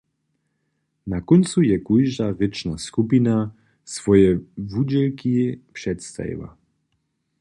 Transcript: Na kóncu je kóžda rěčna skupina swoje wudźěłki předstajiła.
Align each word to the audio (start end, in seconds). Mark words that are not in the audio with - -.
Na 1.11 1.19
kóncu 1.27 1.59
je 1.69 1.77
kóžda 1.87 2.25
rěčna 2.39 2.75
skupina 2.87 3.35
swoje 3.95 4.29
wudźěłki 4.69 5.35
předstajiła. 5.75 6.49